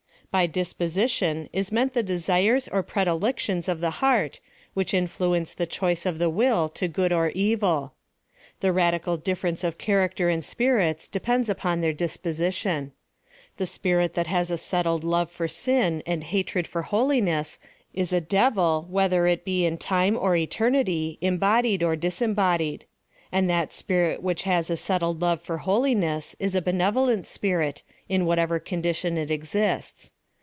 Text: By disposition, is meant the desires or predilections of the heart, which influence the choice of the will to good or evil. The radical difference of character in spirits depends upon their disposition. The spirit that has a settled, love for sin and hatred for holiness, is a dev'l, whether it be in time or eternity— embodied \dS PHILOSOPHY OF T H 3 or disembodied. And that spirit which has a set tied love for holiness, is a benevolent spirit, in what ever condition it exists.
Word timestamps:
By 0.31 0.47
disposition, 0.47 1.49
is 1.51 1.73
meant 1.73 1.91
the 1.93 2.01
desires 2.01 2.69
or 2.69 2.83
predilections 2.83 3.67
of 3.67 3.81
the 3.81 3.89
heart, 3.99 4.39
which 4.73 4.93
influence 4.93 5.53
the 5.53 5.65
choice 5.65 6.05
of 6.05 6.19
the 6.19 6.29
will 6.29 6.69
to 6.69 6.87
good 6.87 7.11
or 7.11 7.31
evil. 7.31 7.95
The 8.61 8.71
radical 8.71 9.17
difference 9.17 9.61
of 9.61 9.77
character 9.77 10.29
in 10.29 10.41
spirits 10.41 11.09
depends 11.09 11.49
upon 11.49 11.81
their 11.81 11.91
disposition. 11.91 12.93
The 13.57 13.65
spirit 13.65 14.13
that 14.13 14.27
has 14.27 14.49
a 14.49 14.57
settled, 14.57 15.03
love 15.03 15.29
for 15.29 15.49
sin 15.49 16.01
and 16.05 16.23
hatred 16.23 16.65
for 16.65 16.83
holiness, 16.83 17.59
is 17.93 18.13
a 18.13 18.21
dev'l, 18.21 18.87
whether 18.89 19.27
it 19.27 19.43
be 19.43 19.65
in 19.65 19.77
time 19.77 20.15
or 20.17 20.37
eternity— 20.37 21.17
embodied 21.21 21.81
\dS 21.81 21.87
PHILOSOPHY 21.87 21.95
OF 21.95 21.99
T 21.99 22.05
H 22.05 22.07
3 22.07 22.07
or 22.07 22.07
disembodied. 22.29 22.85
And 23.33 23.49
that 23.49 23.73
spirit 23.73 24.23
which 24.23 24.43
has 24.43 24.69
a 24.69 24.77
set 24.77 25.01
tied 25.01 25.17
love 25.19 25.41
for 25.41 25.57
holiness, 25.57 26.37
is 26.39 26.55
a 26.55 26.61
benevolent 26.61 27.27
spirit, 27.27 27.83
in 28.07 28.25
what 28.25 28.39
ever 28.39 28.59
condition 28.61 29.17
it 29.17 29.29
exists. 29.29 30.13